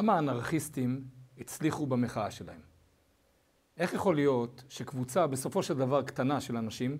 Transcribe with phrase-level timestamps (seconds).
[0.00, 1.04] למה האנרכיסטים
[1.38, 2.60] הצליחו במחאה שלהם?
[3.76, 6.98] איך יכול להיות שקבוצה בסופו של דבר קטנה של אנשים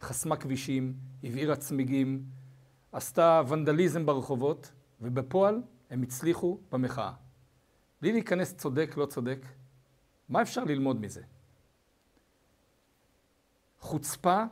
[0.00, 2.24] חסמה כבישים, הבעירה צמיגים,
[2.92, 7.12] עשתה ונדליזם ברחובות, ובפועל הם הצליחו במחאה.
[8.02, 9.46] בלי להיכנס צודק, לא צודק,
[10.28, 11.22] מה אפשר ללמוד מזה?
[13.80, 14.44] חוצפה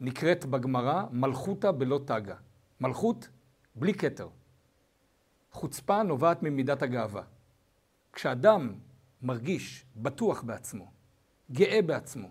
[0.00, 2.36] נקראת בגמרא מלכותא בלא תגה.
[2.80, 3.28] מלכות
[3.74, 4.28] בלי כתר.
[5.50, 7.31] חוצפה נובעת ממידת הגאווה.
[8.12, 8.74] כשאדם
[9.22, 10.90] מרגיש בטוח בעצמו,
[11.50, 12.28] גאה בעצמו,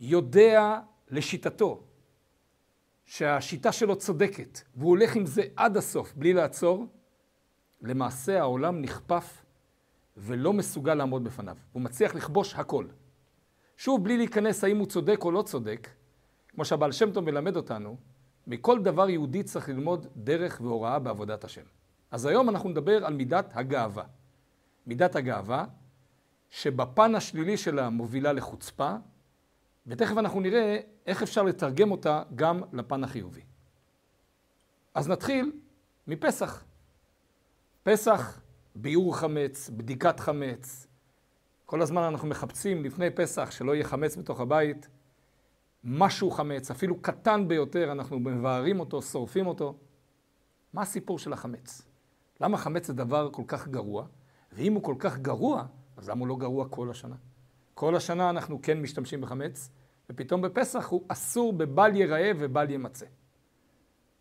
[0.00, 1.82] יודע לשיטתו
[3.04, 6.86] שהשיטה שלו צודקת, והוא הולך עם זה עד הסוף בלי לעצור,
[7.82, 9.44] למעשה העולם נכפף
[10.16, 11.56] ולא מסוגל לעמוד בפניו.
[11.72, 12.86] הוא מצליח לכבוש הכל.
[13.76, 15.88] שוב, בלי להיכנס האם הוא צודק או לא צודק,
[16.48, 17.96] כמו שהבעל שם טוב מלמד אותנו,
[18.46, 21.62] מכל דבר יהודי צריך ללמוד דרך והוראה בעבודת השם.
[22.10, 24.04] אז היום אנחנו נדבר על מידת הגאווה.
[24.86, 25.64] מידת הגאווה,
[26.50, 28.94] שבפן השלילי שלה מובילה לחוצפה,
[29.86, 33.42] ותכף אנחנו נראה איך אפשר לתרגם אותה גם לפן החיובי.
[34.94, 35.52] אז נתחיל
[36.06, 36.64] מפסח.
[37.82, 38.40] פסח,
[38.74, 40.86] ביעור חמץ, בדיקת חמץ.
[41.66, 44.88] כל הזמן אנחנו מחפשים לפני פסח שלא יהיה חמץ בתוך הבית.
[45.84, 49.78] משהו חמץ, אפילו קטן ביותר, אנחנו מבארים אותו, שורפים אותו.
[50.72, 51.82] מה הסיפור של החמץ?
[52.40, 54.06] למה חמץ זה דבר כל כך גרוע?
[54.52, 57.16] ואם הוא כל כך גרוע, אז למה הוא לא גרוע כל השנה?
[57.74, 59.70] כל השנה אנחנו כן משתמשים בחמץ,
[60.10, 63.06] ופתאום בפסח הוא אסור בבל ייראה ובל ימצא.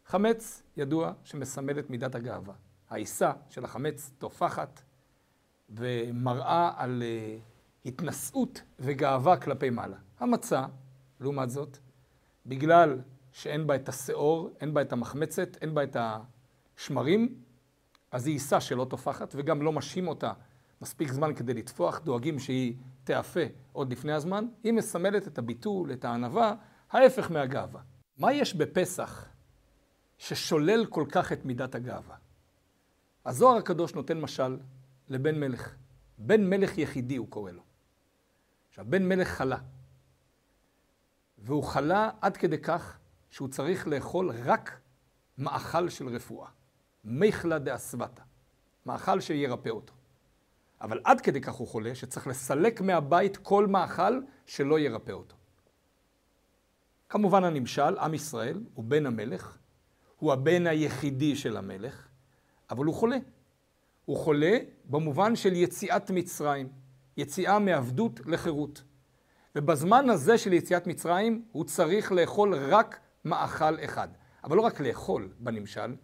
[0.06, 2.54] חמץ ידוע שמסמל את מידת הגאווה.
[2.90, 4.82] העיסה של החמץ טופחת
[5.70, 9.98] ומראה על uh, התנשאות וגאווה כלפי מעלה.
[10.20, 10.66] המצה,
[11.20, 11.78] לעומת זאת,
[12.46, 17.36] בגלל שאין בה את השאור, אין בה את המחמצת, אין בה את השמרים,
[18.12, 20.34] אז היא עיסה שלא טופחת וגם לא משים אותה
[20.82, 23.40] מספיק זמן כדי לטפוח, דואגים שהיא תיאפה
[23.74, 26.56] עוד לפני הזמן, היא מסמלת את הביטול, את הענווה,
[26.92, 27.82] ההפך מהגאווה.
[28.18, 29.26] מה יש בפסח
[30.18, 32.16] ששולל כל כך את מידת הגאווה?
[33.26, 34.58] הזוהר הקדוש נותן משל
[35.08, 35.76] לבן מלך.
[36.18, 37.62] בן מלך יחידי הוא קורא לו.
[38.70, 39.58] עכשיו, בן מלך חלה.
[41.38, 42.98] והוא חלה עד כדי כך
[43.30, 44.80] שהוא צריך לאכול רק
[45.38, 46.50] מאכל של רפואה.
[47.04, 48.22] מיכלה דאסוותא.
[48.86, 49.94] מאכל שירפא אותו.
[50.82, 55.36] אבל עד כדי כך הוא חולה, שצריך לסלק מהבית כל מאכל שלא ירפא אותו.
[57.10, 59.58] כמובן הנמשל, עם ישראל הוא בן המלך,
[60.18, 62.08] הוא הבן היחידי של המלך,
[62.70, 63.18] אבל הוא חולה.
[64.06, 66.70] הוא חולה במובן של יציאת מצרים,
[67.18, 68.84] יציאה מעבדות לחירות.
[69.56, 74.08] ובזמן הזה של יציאת מצרים הוא צריך לאכול רק מאכל אחד.
[74.44, 75.96] אבל לא רק לאכול בנמשל,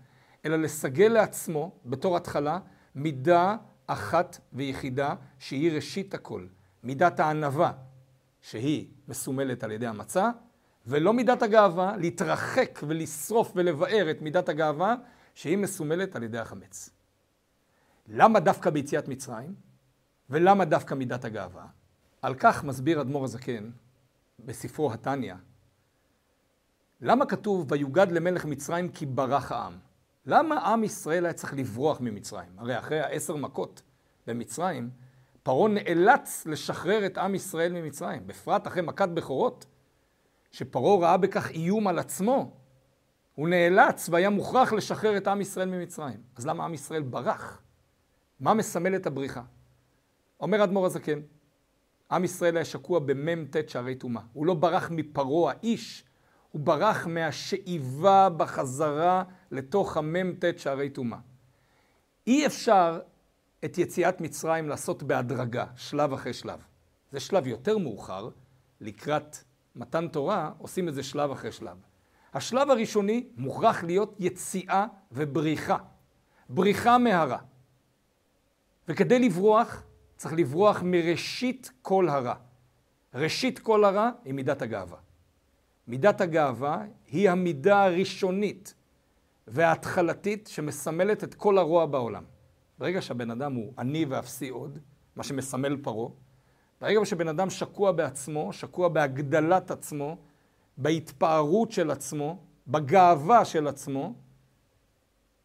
[0.45, 2.59] אלא לסגל לעצמו, בתור התחלה,
[2.95, 3.55] מידה
[3.87, 6.47] אחת ויחידה שהיא ראשית הכל.
[6.83, 7.71] מידת הענווה,
[8.41, 10.29] שהיא מסומלת על ידי המצה,
[10.87, 14.95] ולא מידת הגאווה, להתרחק ולשרוף ולבאר את מידת הגאווה,
[15.35, 16.89] שהיא מסומלת על ידי החמץ.
[18.07, 19.55] למה דווקא ביציאת מצרים?
[20.29, 21.65] ולמה דווקא מידת הגאווה?
[22.21, 23.69] על כך מסביר אדמו"ר הזקן
[24.39, 25.35] בספרו התניא.
[27.01, 29.77] למה כתוב ויוגד למלך מצרים כי ברח העם?
[30.25, 32.49] למה עם ישראל היה צריך לברוח ממצרים?
[32.57, 33.81] הרי אחרי העשר מכות
[34.27, 34.89] במצרים,
[35.43, 39.65] פרעה נאלץ לשחרר את עם ישראל ממצרים, בפרט אחרי מכת בכורות,
[40.51, 42.51] שפרעה ראה בכך איום על עצמו,
[43.35, 46.19] הוא נאלץ והיה מוכרח לשחרר את עם ישראל ממצרים.
[46.35, 47.61] אז למה עם ישראל ברח?
[48.39, 49.41] מה מסמל את הבריחה?
[50.39, 51.19] אומר אדמו"ר הזקן,
[52.11, 54.21] עם ישראל היה שקוע במ"ט שערי טומאה.
[54.33, 56.03] הוא לא ברח מפרעה האיש,
[56.51, 59.23] הוא ברח מהשאיבה בחזרה
[59.55, 61.19] לתוך המ"ט שערי טומאה.
[62.27, 62.99] אי אפשר
[63.65, 66.65] את יציאת מצרים לעשות בהדרגה, שלב אחרי שלב.
[67.11, 68.29] זה שלב יותר מאוחר,
[68.81, 69.37] לקראת
[69.75, 71.77] מתן תורה, עושים את זה שלב אחרי שלב.
[72.33, 75.77] השלב הראשוני מוכרח להיות יציאה ובריחה.
[76.49, 77.37] בריחה מהרע.
[78.87, 79.83] וכדי לברוח,
[80.17, 82.35] צריך לברוח מראשית כל הרע.
[83.13, 84.97] ראשית כל הרע היא מידת הגאווה.
[85.87, 88.73] מידת הגאווה היא המידה הראשונית
[89.47, 92.23] וההתחלתית שמסמלת את כל הרוע בעולם.
[92.77, 94.79] ברגע שהבן אדם הוא עני ואפסי עוד,
[95.15, 96.09] מה שמסמל פרעה,
[96.81, 100.17] ברגע שבן אדם שקוע בעצמו, שקוע בהגדלת עצמו,
[100.77, 102.37] בהתפארות של עצמו,
[102.67, 104.13] בגאווה של עצמו,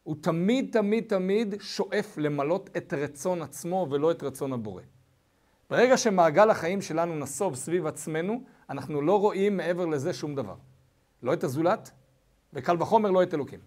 [0.03, 4.83] הוא תמיד תמיד תמיד שואף למלות את רצון עצמו ולא את רצון הבורא.
[5.71, 10.55] ברגע שמעגל החיים שלנו נסוב סביב עצמנו, אנחנו לא רואים מעבר לזה שום דבר.
[11.23, 11.91] לא את הזולת,
[12.53, 13.61] וקל וחומר לא את אלוקים.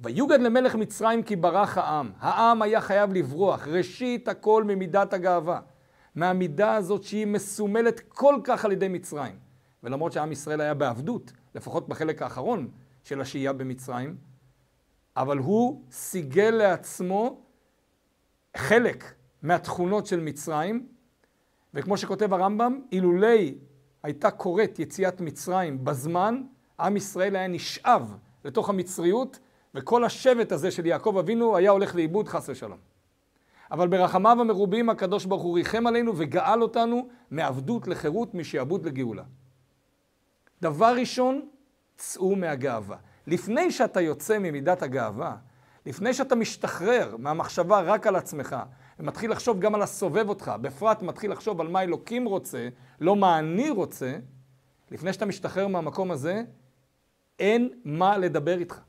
[0.00, 2.10] ויוגד למלך מצרים כי ברח העם.
[2.20, 5.60] העם היה חייב לברוח, ראשית הכל ממידת הגאווה.
[6.14, 9.38] מהמידה הזאת שהיא מסומלת כל כך על ידי מצרים.
[9.82, 12.68] ולמרות שעם ישראל היה בעבדות, לפחות בחלק האחרון
[13.04, 14.16] של השהייה במצרים,
[15.16, 17.40] אבל הוא סיגל לעצמו
[18.56, 20.86] חלק מהתכונות של מצרים,
[21.74, 23.58] וכמו שכותב הרמב"ם, אילולי
[24.02, 26.42] הייתה קורית יציאת מצרים בזמן,
[26.80, 29.38] עם ישראל היה נשאב לתוך המצריות,
[29.78, 32.78] וכל השבט הזה של יעקב אבינו היה הולך לאיבוד חס ושלום.
[33.70, 39.22] אבל ברחמיו המרובים הקדוש ברוך הוא ריחם עלינו וגאל אותנו מעבדות לחירות, משעבוד לגאולה.
[40.62, 41.48] דבר ראשון,
[41.96, 42.96] צאו מהגאווה.
[43.26, 45.36] לפני שאתה יוצא ממידת הגאווה,
[45.86, 48.56] לפני שאתה משתחרר מהמחשבה רק על עצמך,
[48.98, 52.68] ומתחיל לחשוב גם על הסובב אותך, בפרט מתחיל לחשוב על מה אלוקים רוצה,
[53.00, 54.16] לא מה אני רוצה,
[54.90, 56.42] לפני שאתה משתחרר מהמקום הזה,
[57.38, 58.87] אין מה לדבר איתך.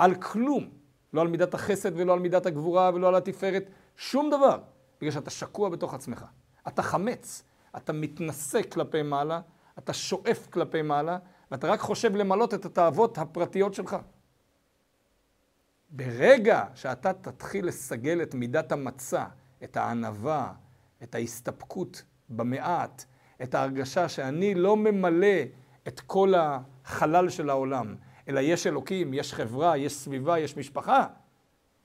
[0.00, 0.68] על כלום.
[1.12, 4.58] לא על מידת החסד ולא על מידת הגבורה ולא על התפארת, שום דבר.
[5.00, 6.24] בגלל שאתה שקוע בתוך עצמך.
[6.68, 7.42] אתה חמץ,
[7.76, 9.40] אתה מתנשא כלפי מעלה,
[9.78, 11.18] אתה שואף כלפי מעלה,
[11.50, 13.96] ואתה רק חושב למלות את התאוות הפרטיות שלך.
[15.90, 19.24] ברגע שאתה תתחיל לסגל את מידת המצה,
[19.64, 20.52] את הענווה,
[21.02, 23.04] את ההסתפקות במעט,
[23.42, 25.36] את ההרגשה שאני לא ממלא
[25.88, 27.94] את כל החלל של העולם,
[28.28, 31.06] אלא יש אלוקים, יש חברה, יש סביבה, יש משפחה,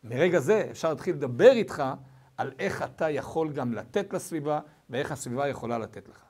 [0.03, 1.83] מרגע זה אפשר להתחיל לדבר איתך
[2.37, 4.59] על איך אתה יכול גם לתת לסביבה
[4.89, 6.23] ואיך הסביבה יכולה לתת לך.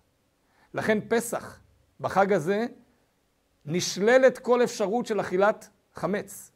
[0.74, 1.60] לכן פסח,
[2.00, 2.66] בחג הזה,
[3.66, 6.52] נשללת כל אפשרות של אכילת חמץ.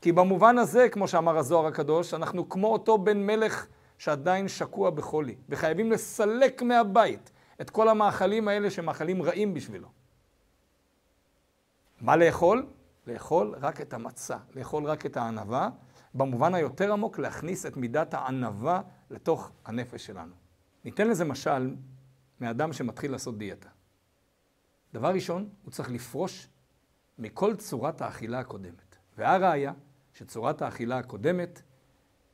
[0.00, 3.66] כי במובן הזה, כמו שאמר הזוהר הקדוש, אנחנו כמו אותו בן מלך
[3.98, 9.88] שעדיין שקוע בחולי, וחייבים לסלק מהבית את כל המאכלים האלה שהם מאכלים רעים בשבילו.
[12.00, 12.66] מה לאכול?
[13.06, 15.70] לאכול רק את המצה, לאכול רק את הענווה,
[16.14, 18.80] במובן היותר עמוק להכניס את מידת הענווה
[19.10, 20.34] לתוך הנפש שלנו.
[20.84, 21.76] ניתן לזה משל
[22.40, 23.68] מאדם שמתחיל לעשות דיאטה.
[24.94, 26.48] דבר ראשון, הוא צריך לפרוש
[27.18, 28.96] מכל צורת האכילה הקודמת.
[29.18, 29.72] והראיה
[30.14, 31.62] שצורת האכילה הקודמת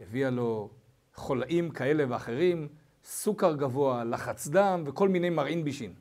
[0.01, 0.71] הביאה לו
[1.15, 2.69] חולאים כאלה ואחרים,
[3.05, 5.95] סוכר גבוה, לחץ דם וכל מיני מרעין בישין.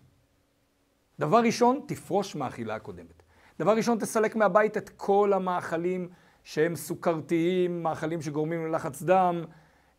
[1.19, 3.20] דבר ראשון, תפרוש מהאכילה הקודמת.
[3.61, 6.09] דבר ראשון, תסלק מהבית את כל המאכלים
[6.43, 9.43] שהם סוכרתיים, מאכלים שגורמים ללחץ דם,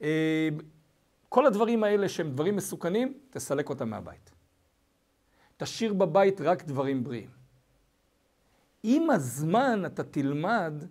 [0.03, 0.49] אה,
[1.29, 4.31] כל הדברים האלה שהם דברים מסוכנים, תסלק אותם מהבית.
[5.57, 7.31] תשאיר בבית רק דברים בריאים.
[8.83, 10.85] עם הזמן אתה תלמד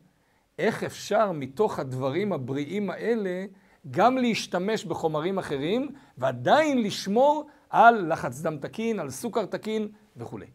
[0.59, 3.45] איך אפשר מתוך הדברים הבריאים האלה
[3.91, 9.87] גם להשתמש בחומרים אחרים ועדיין לשמור על לחץ דם תקין, על סוכר תקין
[10.17, 10.47] וכולי.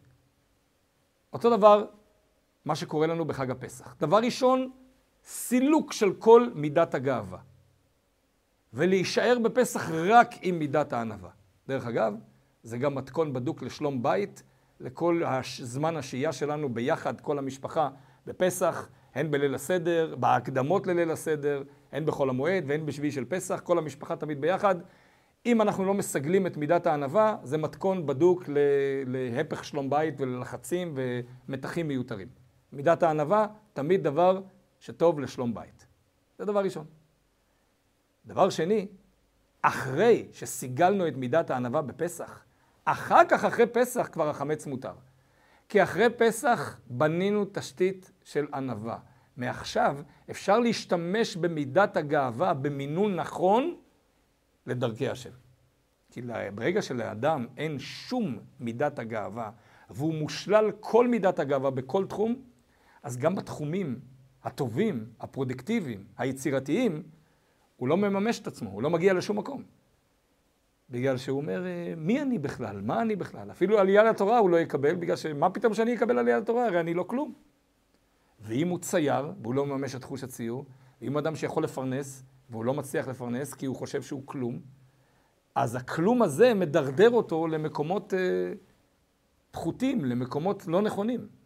[1.33, 1.85] אותו דבר
[2.67, 3.95] מה שקורה לנו בחג הפסח.
[3.99, 4.71] דבר ראשון,
[5.23, 7.37] סילוק של כל מידת הגאווה.
[8.73, 11.29] ולהישאר בפסח רק עם מידת הענווה.
[11.67, 12.13] דרך אגב,
[12.63, 14.43] זה גם מתכון בדוק לשלום בית,
[14.79, 15.21] לכל
[15.61, 17.89] זמן השהייה שלנו ביחד, כל המשפחה,
[18.25, 23.77] בפסח, הן בליל הסדר, בהקדמות לליל הסדר, הן בחול המועד והן בשביעי של פסח, כל
[23.77, 24.75] המשפחה תמיד ביחד.
[25.45, 28.43] אם אנחנו לא מסגלים את מידת הענווה, זה מתכון בדוק
[29.05, 30.97] להפך שלום בית וללחצים
[31.47, 32.46] ומתחים מיותרים.
[32.73, 34.41] מידת הענווה, תמיד דבר
[34.79, 35.87] שטוב לשלום בית.
[36.37, 36.85] זה דבר ראשון.
[38.25, 38.87] דבר שני,
[39.61, 42.43] אחרי שסיגלנו את מידת הענווה בפסח,
[42.85, 44.93] אחר כך, אחרי פסח, כבר החמץ מותר.
[45.69, 48.97] כי אחרי פסח בנינו תשתית של ענווה.
[49.37, 49.97] מעכשיו
[50.29, 53.75] אפשר להשתמש במידת הגאווה במינון נכון
[54.65, 55.29] לדרכי השם.
[56.11, 56.21] כי
[56.55, 59.51] ברגע שלאדם אין שום מידת הגאווה,
[59.89, 62.35] והוא מושלל כל מידת הגאווה בכל תחום,
[63.07, 63.99] אז גם בתחומים
[64.43, 67.03] הטובים, הפרודקטיביים, היצירתיים,
[67.77, 69.63] הוא לא מממש את עצמו, הוא לא מגיע לשום מקום.
[70.89, 72.81] בגלל שהוא אומר, אה, מי אני בכלל?
[72.81, 73.51] מה אני בכלל?
[73.51, 76.65] אפילו עלייה לתורה הוא לא יקבל, בגלל שמה פתאום שאני אקבל עלייה לתורה?
[76.65, 77.33] הרי אני לא כלום.
[78.39, 80.65] ואם הוא צייר, והוא לא מממש את חוש הציור,
[81.01, 84.59] ואם הוא אדם שיכול לפרנס, והוא לא מצליח לפרנס כי הוא חושב שהוא כלום,
[85.55, 88.53] אז הכלום הזה מדרדר אותו למקומות אה,
[89.51, 91.36] פחותים, למקומות לא נכונים.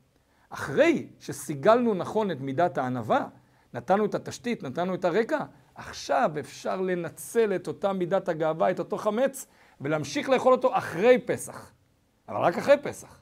[0.52, 3.28] אחרי שסיגלנו נכון את מידת הענווה,
[3.74, 5.40] נתנו את התשתית, נתנו את הרקע,
[5.76, 9.48] עכשיו אפשר לנצל את אותה מידת הגאווה, את אותו חמץ,
[9.82, 11.72] ולהמשיך לאכול אותו אחרי פסח.
[12.30, 13.20] אבל רק אחרי פסח.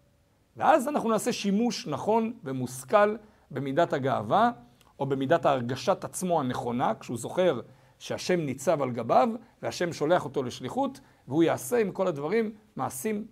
[0.57, 3.15] ואז אנחנו נעשה שימוש נכון ומושכל
[3.51, 4.51] במידת הגאווה,
[4.99, 7.61] או במידת הרגשת עצמו הנכונה, כשהוא זוכר
[7.99, 9.29] שהשם ניצב על גביו,
[9.61, 13.25] והשם שולח אותו לשליחות, והוא יעשה עם כל הדברים מעשים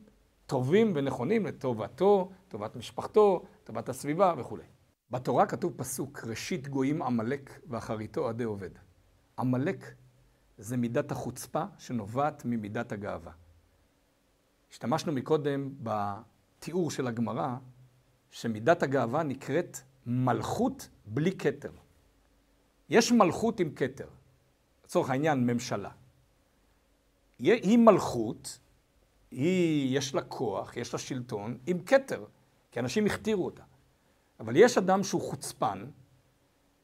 [0.46, 4.64] טובים ונכונים לטובתו, טובת משפחתו, טובת הסביבה וכולי.
[5.12, 8.70] בתורה כתוב פסוק, ראשית גויים עמלק ואחריתו עדי עובד.
[9.40, 9.94] עמלק
[10.58, 13.32] זה מידת החוצפה שנובעת ממידת הגאווה.
[14.72, 17.56] השתמשנו מקודם בתיאור של הגמרא,
[18.32, 21.72] שמידת הגאווה נקראת מלכות בלי כתר.
[22.90, 24.08] יש מלכות עם כתר,
[24.86, 25.92] לצורך העניין ממשלה.
[27.40, 28.60] היא מלכות,
[29.32, 32.26] היא, יש לה כוח, יש לה שלטון, עם כתר,
[32.72, 33.64] כי אנשים הכתירו אותה.
[34.40, 35.86] אבל יש אדם שהוא חוצפן,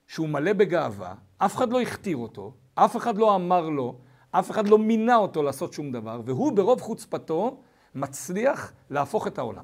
[0.08, 4.00] שהוא מלא בגאווה, אף אחד לא הכתיר אותו, אף אחד לא אמר לו,
[4.32, 7.62] אף אחד לא מינה אותו לעשות שום דבר, והוא ברוב חוצפתו
[7.96, 9.64] מצליח להפוך את העולם.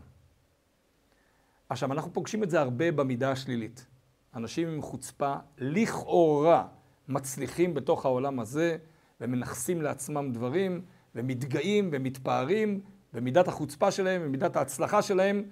[1.70, 3.88] עכשיו, אנחנו פוגשים את זה הרבה במידה השלילית.
[4.36, 6.68] אנשים עם חוצפה לכאורה
[7.08, 8.78] מצליחים בתוך העולם הזה
[9.22, 10.82] ומנכסים לעצמם דברים
[11.16, 12.82] ומתגאים ומתפארים
[13.14, 15.44] ומידת החוצפה שלהם ומידת ההצלחה שלהם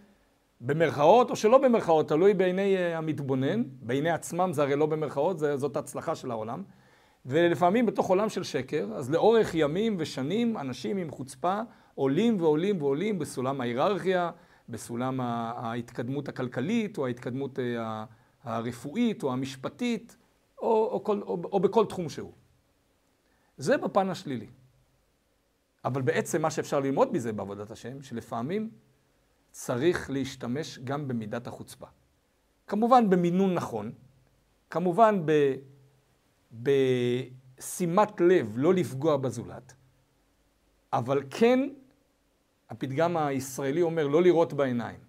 [0.61, 5.77] במרכאות או שלא במרכאות, תלוי בעיני אה, המתבונן, בעיני עצמם זה הרי לא במרכאות, זאת
[5.77, 6.63] הצלחה של העולם.
[7.25, 11.61] ולפעמים בתוך עולם של שקר, אז לאורך ימים ושנים אנשים עם חוצפה
[11.95, 14.31] עולים ועולים ועולים בסולם ההיררכיה,
[14.69, 18.05] בסולם ההתקדמות הכלכלית או ההתקדמות אה,
[18.43, 20.17] הרפואית או המשפטית
[20.57, 22.31] או, או, כל, או, או בכל תחום שהוא.
[23.57, 24.47] זה בפן השלילי.
[25.85, 28.69] אבל בעצם מה שאפשר ללמוד מזה בעבודת השם, שלפעמים
[29.59, 31.85] צריך להשתמש גם במידת החוצפה.
[32.67, 33.91] כמובן במינון נכון,
[34.69, 35.21] כמובן
[36.53, 39.73] בשימת לב לא לפגוע בזולת,
[40.93, 41.69] אבל כן,
[42.69, 44.99] הפתגם הישראלי אומר לא לראות בעיניים.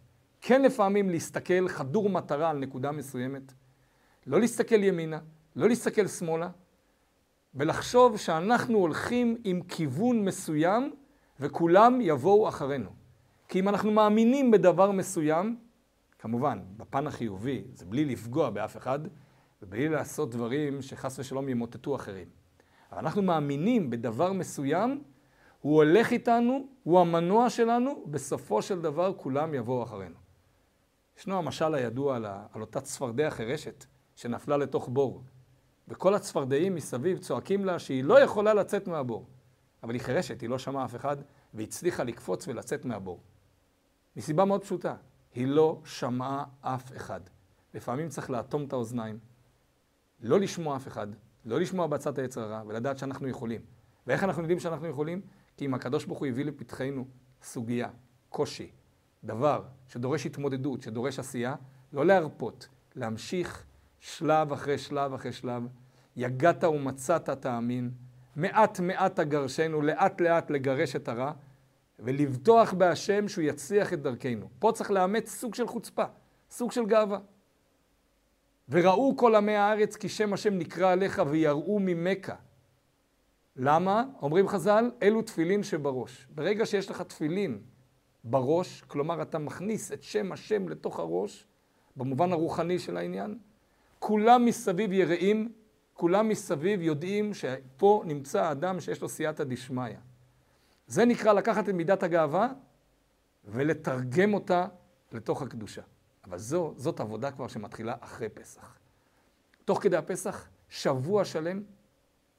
[0.41, 3.53] כן לפעמים להסתכל חדור מטרה על נקודה מסוימת,
[4.27, 5.19] לא להסתכל ימינה,
[5.57, 6.51] לא להסתכל שמאלה,
[7.55, 10.95] ולחשוב שאנחנו הולכים עם כיוון מסוים
[11.41, 12.98] וכולם יבואו אחרינו.
[13.49, 15.57] כי אם אנחנו מאמינים בדבר מסוים,
[16.19, 18.99] כמובן, בפן החיובי, זה בלי לפגוע באף אחד,
[19.63, 22.29] ובלי לעשות דברים שחס ושלום ימוטטו אחרים.
[22.93, 25.03] אבל אנחנו מאמינים בדבר מסוים,
[25.61, 30.17] הוא הולך איתנו, הוא המנוע שלנו, בסופו של דבר כולם יבואו אחרינו.
[31.19, 33.85] ישנו המשל הידוע על, על אותה צפרדע חירשת
[34.17, 35.23] שנפלה לתוך בור,
[35.89, 39.27] וכל הצפרדעים מסביב צועקים לה שהיא לא יכולה לצאת מהבור.
[39.83, 41.17] אבל היא חירשת, היא לא שמעה אף אחד,
[41.55, 43.21] והצליחה לקפוץ ולצאת מהבור.
[44.19, 44.95] מסיבה מאוד פשוטה,
[45.35, 47.21] היא לא שמעה אף אחד.
[47.75, 49.19] לפעמים צריך לאטום את האוזניים,
[50.21, 51.07] לא לשמוע אף אחד,
[51.45, 53.61] לא לשמוע בעצת היצר הרע, ולדעת שאנחנו יכולים.
[54.07, 55.21] ואיך אנחנו יודעים שאנחנו יכולים?
[55.57, 57.05] כי אם הקדוש ברוך הוא הביא לפתחנו
[57.43, 57.89] סוגיה,
[58.29, 58.71] קושי,
[59.25, 61.55] דבר שדורש התמודדות, שדורש עשייה,
[61.93, 63.65] לא להרפות, להמשיך
[63.99, 65.63] שלב אחרי שלב אחרי שלב.
[66.17, 67.91] יגעת ומצאת תאמין,
[68.37, 71.33] מעט מעט אגרשנו, לאט לאט לגרש את הרע,
[71.99, 74.49] ולבטוח בהשם שהוא יצליח את דרכנו.
[74.59, 76.05] פה צריך לאמץ סוג של חוצפה,
[76.51, 77.19] סוג של גאווה.
[78.69, 82.35] וראו כל עמי הארץ כי שם השם נקרא עליך ויראו ממכה.
[83.57, 84.05] למה?
[84.23, 86.27] אומרים חז"ל, אלו תפילין שבראש.
[86.31, 87.61] ברגע שיש לך תפילין
[88.25, 91.47] בראש, כלומר אתה מכניס את שם השם לתוך הראש,
[91.97, 93.39] במובן הרוחני של העניין,
[93.99, 95.53] כולם מסביב יראים,
[95.95, 100.08] כולם מסביב יודעים שפה נמצא האדם שיש לו סייעתא דשמיא.
[100.89, 102.49] זה נקרא לקחת את מידת הגאווה
[103.45, 104.67] ולתרגם אותה
[105.13, 105.83] לתוך הקדושה.
[106.25, 108.79] אבל זו, זאת עבודה כבר שמתחילה אחרי פסח.
[109.65, 111.63] תוך כדי הפסח, שבוע שלם,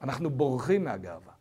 [0.00, 1.32] אנחנו בורחים מהגאווה.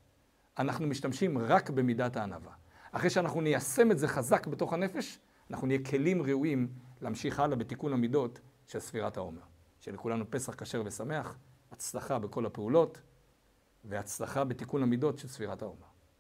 [0.58, 2.51] אנחנו משתמשים רק במידת הענווה.
[2.92, 5.20] אחרי שאנחנו ניישם את זה חזק בתוך הנפש,
[5.51, 6.68] אנחנו נהיה כלים ראויים
[7.01, 9.42] להמשיך הלאה בתיקון המידות של ספירת העומר.
[9.80, 11.38] שלכולנו פסח כשר ושמח,
[11.72, 13.01] הצלחה בכל הפעולות,
[13.86, 15.88] והצלחה בתיקון המידות של ספירת העומר.